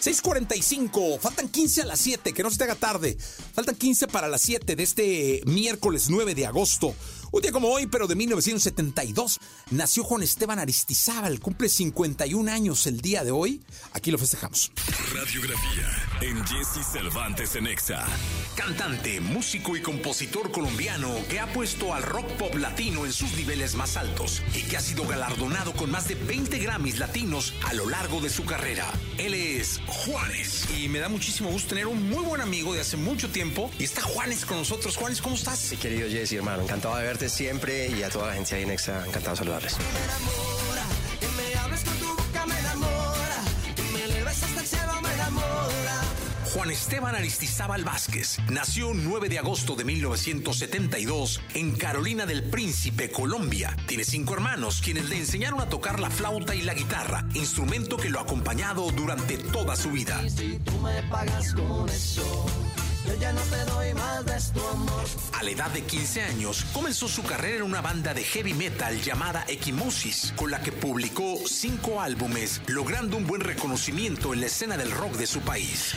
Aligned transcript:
6:45, 0.00 1.18
faltan 1.18 1.48
15 1.48 1.82
a 1.82 1.86
las 1.86 2.00
7, 2.00 2.32
que 2.32 2.42
no 2.42 2.50
se 2.50 2.58
te 2.58 2.64
haga 2.64 2.74
tarde. 2.74 3.16
Faltan 3.54 3.74
15 3.74 4.08
para 4.08 4.28
las 4.28 4.42
7 4.42 4.76
de 4.76 4.82
este 4.82 5.42
miércoles 5.46 6.06
9 6.08 6.34
de 6.34 6.46
agosto. 6.46 6.94
Un 7.32 7.42
día 7.42 7.50
como 7.50 7.68
hoy, 7.68 7.86
pero 7.86 8.06
de 8.06 8.14
1972, 8.14 9.40
nació 9.70 10.04
Juan 10.04 10.22
Esteban 10.22 10.58
Aristizábal. 10.58 11.40
Cumple 11.40 11.68
51 11.68 12.50
años 12.50 12.86
el 12.86 13.00
día 13.00 13.24
de 13.24 13.32
hoy. 13.32 13.62
Aquí 13.92 14.10
lo 14.10 14.18
festejamos. 14.18 14.70
Radiografía 15.12 16.06
en 16.20 16.46
Jesse 16.46 16.86
Cervantes 16.86 17.56
en 17.56 17.66
Exa. 17.66 18.06
Cantante, 18.54 19.20
músico 19.20 19.76
y 19.76 19.82
compositor 19.82 20.50
colombiano 20.52 21.14
que 21.28 21.40
ha 21.40 21.52
puesto 21.52 21.94
al 21.94 22.02
rock 22.04 22.26
pop 22.38 22.54
latino 22.54 23.04
en 23.04 23.12
sus 23.12 23.32
niveles 23.32 23.74
más 23.74 23.96
altos 23.96 24.42
y 24.54 24.62
que 24.62 24.76
ha 24.76 24.80
sido 24.80 25.06
galardonado 25.06 25.72
con 25.72 25.90
más 25.90 26.08
de 26.08 26.14
20 26.14 26.58
Grammys 26.58 26.98
latinos 26.98 27.54
a 27.64 27.74
lo 27.74 27.88
largo 27.88 28.20
de 28.20 28.30
su 28.30 28.44
carrera. 28.44 28.90
Él 29.18 29.34
es 29.34 29.80
Juanes. 29.86 30.68
Y 30.78 30.88
me 30.88 31.00
da 31.00 31.08
muchísimo 31.08 31.50
gusto 31.50 31.70
tener 31.70 31.86
un 31.86 32.08
muy 32.08 32.24
buen 32.24 32.40
amigo 32.40 32.72
de 32.72 32.80
hace 32.80 32.96
mucho 32.96 33.28
tiempo. 33.30 33.70
Y 33.78 33.84
está 33.84 34.02
Juanes 34.02 34.44
con 34.44 34.58
nosotros. 34.58 34.96
Juanes, 34.96 35.20
¿cómo 35.20 35.34
estás? 35.34 35.58
Sí, 35.58 35.76
querido 35.76 36.08
Jesse, 36.08 36.34
hermano. 36.34 36.62
Encantado 36.62 36.96
de 36.96 37.15
verte 37.16 37.30
siempre 37.30 37.88
y 37.88 38.02
a 38.02 38.10
toda 38.10 38.26
la 38.26 38.32
agencia 38.32 38.58
de 38.58 38.64
Inexa. 38.64 39.06
Encantado 39.06 39.30
de 39.30 39.36
saludarles. 39.36 39.76
Juan 46.52 46.70
Esteban 46.70 47.14
Aristizábal 47.14 47.84
Vázquez 47.84 48.38
nació 48.50 48.92
9 48.94 49.28
de 49.28 49.38
agosto 49.38 49.76
de 49.76 49.84
1972 49.84 51.40
en 51.54 51.76
Carolina 51.76 52.26
del 52.26 52.44
Príncipe, 52.44 53.10
Colombia. 53.10 53.76
Tiene 53.86 54.04
cinco 54.04 54.34
hermanos 54.34 54.80
quienes 54.82 55.08
le 55.08 55.18
enseñaron 55.18 55.60
a 55.60 55.68
tocar 55.68 56.00
la 56.00 56.10
flauta 56.10 56.54
y 56.54 56.62
la 56.62 56.74
guitarra, 56.74 57.26
instrumento 57.34 57.96
que 57.96 58.10
lo 58.10 58.18
ha 58.18 58.22
acompañado 58.22 58.90
durante 58.90 59.38
toda 59.38 59.76
su 59.76 59.90
vida. 59.90 60.22
A 65.36 65.42
la 65.42 65.50
edad 65.50 65.70
de 65.70 65.82
15 65.82 66.22
años, 66.22 66.64
comenzó 66.72 67.08
su 67.08 67.22
carrera 67.22 67.56
en 67.56 67.62
una 67.62 67.82
banda 67.82 68.14
de 68.14 68.24
heavy 68.24 68.54
metal 68.54 69.02
llamada 69.02 69.44
Equimosis, 69.48 70.32
con 70.34 70.50
la 70.50 70.62
que 70.62 70.72
publicó 70.72 71.36
cinco 71.46 72.00
álbumes, 72.00 72.62
logrando 72.68 73.18
un 73.18 73.26
buen 73.26 73.42
reconocimiento 73.42 74.32
en 74.32 74.40
la 74.40 74.46
escena 74.46 74.78
del 74.78 74.90
rock 74.90 75.12
de 75.16 75.26
su 75.26 75.40
país. 75.40 75.92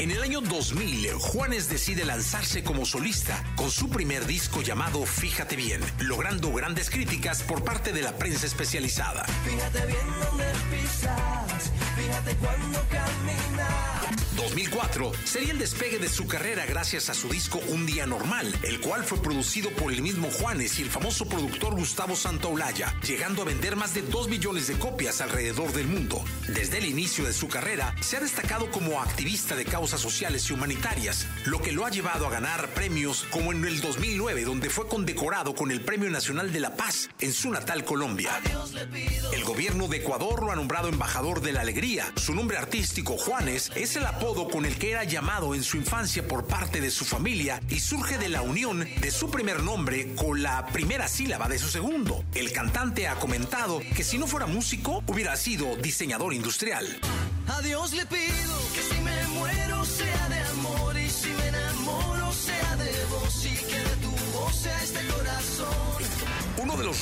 En 0.00 0.10
el 0.10 0.20
año 0.20 0.40
2000, 0.40 1.12
Juanes 1.12 1.68
decide 1.68 2.04
lanzarse 2.04 2.64
como 2.64 2.84
solista 2.84 3.40
con 3.54 3.70
su 3.70 3.88
primer 3.88 4.26
disco 4.26 4.62
llamado 4.62 5.06
Fíjate 5.06 5.54
bien, 5.54 5.80
logrando 6.00 6.52
grandes 6.52 6.90
críticas 6.90 7.44
por 7.44 7.62
parte 7.62 7.92
de 7.92 8.02
la 8.02 8.16
prensa 8.18 8.46
especializada. 8.46 9.24
Fíjate 9.44 9.86
bien 9.86 10.06
dónde 10.24 10.44
pisas, 10.72 11.70
fíjate 11.94 12.34
cuando 12.34 12.84
caminas. 12.88 13.81
2004 14.42 15.12
sería 15.24 15.52
el 15.52 15.58
despegue 15.58 15.98
de 15.98 16.08
su 16.08 16.26
carrera 16.26 16.66
gracias 16.66 17.08
a 17.08 17.14
su 17.14 17.28
disco 17.28 17.60
Un 17.68 17.86
Día 17.86 18.06
Normal, 18.06 18.52
el 18.62 18.80
cual 18.80 19.04
fue 19.04 19.22
producido 19.22 19.70
por 19.70 19.92
el 19.92 20.02
mismo 20.02 20.30
Juanes 20.30 20.78
y 20.78 20.82
el 20.82 20.90
famoso 20.90 21.26
productor 21.26 21.76
Gustavo 21.76 22.16
Santaolalla, 22.16 22.92
llegando 23.06 23.42
a 23.42 23.44
vender 23.44 23.76
más 23.76 23.94
de 23.94 24.02
2 24.02 24.28
millones 24.28 24.66
de 24.66 24.74
copias 24.74 25.20
alrededor 25.20 25.72
del 25.72 25.86
mundo. 25.86 26.24
Desde 26.48 26.78
el 26.78 26.86
inicio 26.86 27.24
de 27.24 27.32
su 27.32 27.46
carrera, 27.46 27.94
se 28.00 28.16
ha 28.16 28.20
destacado 28.20 28.68
como 28.72 29.00
activista 29.00 29.54
de 29.54 29.64
causas 29.64 30.00
sociales 30.00 30.50
y 30.50 30.54
humanitarias, 30.54 31.26
lo 31.44 31.62
que 31.62 31.70
lo 31.70 31.86
ha 31.86 31.90
llevado 31.90 32.26
a 32.26 32.30
ganar 32.30 32.68
premios 32.74 33.24
como 33.30 33.52
en 33.52 33.64
el 33.64 33.80
2009, 33.80 34.44
donde 34.44 34.70
fue 34.70 34.88
condecorado 34.88 35.54
con 35.54 35.70
el 35.70 35.82
Premio 35.82 36.10
Nacional 36.10 36.52
de 36.52 36.60
la 36.60 36.76
Paz 36.76 37.10
en 37.20 37.32
su 37.32 37.50
natal 37.50 37.84
Colombia. 37.84 38.40
El 39.32 39.44
gobierno 39.44 39.86
de 39.86 39.98
Ecuador 39.98 40.42
lo 40.42 40.50
ha 40.50 40.56
nombrado 40.56 40.88
embajador 40.88 41.42
de 41.42 41.52
la 41.52 41.60
alegría. 41.60 42.12
Su 42.16 42.34
nombre 42.34 42.56
artístico, 42.56 43.16
Juanes, 43.16 43.70
es 43.76 43.94
el 43.96 44.04
apodo 44.04 44.31
con 44.34 44.64
el 44.64 44.76
que 44.78 44.92
era 44.92 45.04
llamado 45.04 45.54
en 45.54 45.62
su 45.62 45.76
infancia 45.76 46.26
por 46.26 46.46
parte 46.46 46.80
de 46.80 46.90
su 46.90 47.04
familia 47.04 47.60
y 47.68 47.80
surge 47.80 48.16
de 48.16 48.30
la 48.30 48.40
unión 48.40 48.88
de 49.00 49.10
su 49.10 49.30
primer 49.30 49.62
nombre 49.62 50.14
con 50.14 50.42
la 50.42 50.66
primera 50.66 51.06
sílaba 51.06 51.48
de 51.48 51.58
su 51.58 51.68
segundo. 51.68 52.24
El 52.34 52.50
cantante 52.50 53.06
ha 53.08 53.16
comentado 53.16 53.80
que 53.94 54.04
si 54.04 54.16
no 54.16 54.26
fuera 54.26 54.46
músico, 54.46 55.02
hubiera 55.06 55.36
sido 55.36 55.76
diseñador 55.76 56.32
industrial. 56.32 56.86
A 57.48 57.60
Dios 57.60 57.92
le 57.92 58.06
pido 58.06 58.58
que 58.74 58.82
si 58.82 59.00
me 59.02 59.26
muero 59.38 59.84
sea 59.84 60.28
de 60.30 60.40
amor 60.40 60.81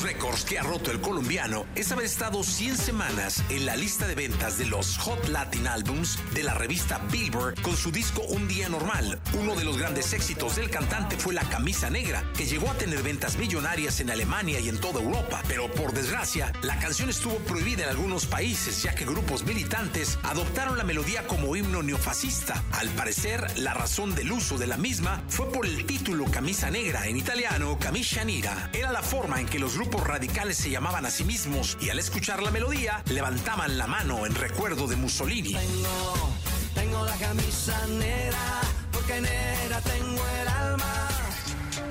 los 0.00 0.08
récords 0.08 0.44
que 0.44 0.58
ha 0.58 0.62
roto 0.62 0.90
el 0.90 1.00
colombiano 1.00 1.66
es 1.74 1.90
haber 1.92 2.06
estado 2.06 2.42
100 2.42 2.76
semanas 2.76 3.42
en 3.50 3.66
la 3.66 3.76
lista 3.76 4.06
de 4.06 4.14
ventas 4.14 4.56
de 4.56 4.66
los 4.66 4.96
Hot 4.98 5.28
Latin 5.28 5.66
Albums 5.66 6.18
de 6.32 6.42
la 6.42 6.54
revista 6.54 6.98
Billboard 7.10 7.60
con 7.60 7.76
su 7.76 7.90
disco 7.90 8.22
Un 8.28 8.48
Día 8.48 8.68
Normal. 8.68 9.20
Uno 9.38 9.54
de 9.56 9.64
los 9.64 9.76
grandes 9.76 10.12
éxitos 10.12 10.56
del 10.56 10.70
cantante 10.70 11.16
fue 11.16 11.34
La 11.34 11.42
Camisa 11.44 11.90
Negra, 11.90 12.24
que 12.36 12.46
llegó 12.46 12.70
a 12.70 12.74
tener 12.74 13.02
ventas 13.02 13.36
millonarias 13.36 14.00
en 14.00 14.10
Alemania 14.10 14.60
y 14.60 14.68
en 14.68 14.78
toda 14.78 15.02
Europa. 15.02 15.42
Pero 15.48 15.70
por 15.70 15.92
desgracia, 15.92 16.52
la 16.62 16.78
canción 16.78 17.10
estuvo 17.10 17.36
prohibida 17.36 17.84
en 17.84 17.90
algunos 17.90 18.26
países, 18.26 18.82
ya 18.82 18.94
que 18.94 19.04
grupos 19.04 19.44
militantes 19.44 20.18
adoptaron 20.22 20.78
la 20.78 20.84
melodía 20.84 21.26
como 21.26 21.56
himno 21.56 21.82
neofascista. 21.82 22.62
Al 22.72 22.88
parecer, 22.90 23.58
la 23.58 23.74
razón 23.74 24.14
del 24.14 24.32
uso 24.32 24.56
de 24.56 24.66
la 24.66 24.76
misma 24.76 25.22
fue 25.28 25.50
por 25.50 25.66
el 25.66 25.84
título 25.84 26.26
Camisa 26.26 26.70
Negra, 26.70 27.06
en 27.06 27.16
italiano 27.16 27.78
Camiscia 27.78 28.24
Nera. 28.24 28.70
Era 28.72 28.92
la 28.92 29.02
forma 29.02 29.40
en 29.40 29.46
que 29.46 29.58
los 29.58 29.74
grupos 29.74 29.89
radicales 29.98 30.56
se 30.56 30.70
llamaban 30.70 31.06
a 31.06 31.10
sí 31.10 31.24
mismos 31.24 31.76
y 31.80 31.90
al 31.90 31.98
escuchar 31.98 32.42
la 32.42 32.50
melodía 32.50 33.02
levantaban 33.06 33.78
la 33.78 33.86
mano 33.86 34.26
en 34.26 34.34
recuerdo 34.34 34.86
de 34.86 34.96
Mussolini. 34.96 35.54
Tengo, 35.54 36.34
tengo 36.74 37.04
la 37.04 37.16
camisa 37.16 37.86
negra, 37.86 38.60
porque 38.92 39.20
negra 39.20 39.80
tengo 39.80 40.22
el 40.42 40.48
alma. 40.48 41.08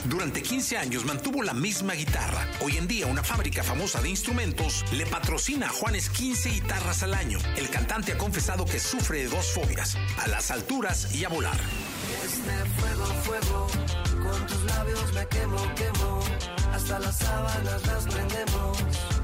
Durante 0.05 0.41
15 0.41 0.77
años 0.77 1.05
mantuvo 1.05 1.43
la 1.43 1.53
misma 1.53 1.93
guitarra. 1.93 2.47
Hoy 2.61 2.77
en 2.77 2.87
día 2.87 3.05
una 3.05 3.23
fábrica 3.23 3.63
famosa 3.63 4.01
de 4.01 4.09
instrumentos 4.09 4.83
le 4.91 5.05
patrocina 5.05 5.67
a 5.67 5.69
Juanes 5.69 6.09
15 6.09 6.49
guitarras 6.49 7.03
al 7.03 7.13
año. 7.13 7.37
El 7.57 7.69
cantante 7.69 8.13
ha 8.13 8.17
confesado 8.17 8.65
que 8.65 8.79
sufre 8.79 9.19
de 9.19 9.27
dos 9.27 9.53
fobias, 9.53 9.97
a 10.17 10.27
las 10.27 10.51
alturas 10.51 11.13
y 11.13 11.25
a 11.25 11.29
volar. 11.29 11.59
Este 12.25 12.65
fuego, 12.79 13.05
fuego, 13.23 13.67
con 14.23 14.47
tus 14.47 14.63
labios 14.63 15.13
me 15.13 15.27
quemo, 15.27 15.75
quemo 15.75 16.19
hasta 16.73 16.99
las 16.99 17.17
sábanas 17.17 17.85
las 17.85 18.03
prendemos. 18.05 18.77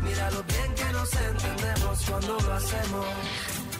Mira 0.03 0.31
lo 0.31 0.43
bien 0.43 0.75
que 0.75 0.85
nos 0.93 1.13
entendemos 1.13 1.99
cuando 2.09 2.39
lo 2.39 2.53
hacemos. 2.53 3.05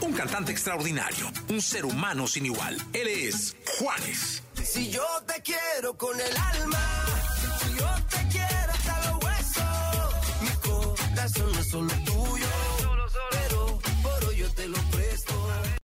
Un 0.01 0.13
cantante 0.13 0.51
extraordinario, 0.51 1.31
un 1.49 1.61
ser 1.61 1.85
humano 1.85 2.27
sin 2.27 2.45
igual. 2.45 2.77
Él 2.93 3.07
es 3.07 3.55
Juanes. 3.79 4.43
Si 4.63 4.89
yo 4.89 5.05
te 5.25 5.41
quiero 5.41 5.95
con 5.97 6.19
el 6.19 6.37
alma, 6.37 6.94